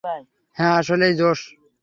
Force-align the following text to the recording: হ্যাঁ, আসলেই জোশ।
হ্যাঁ, 0.57 0.73
আসলেই 0.77 1.13
জোশ। 1.15 1.39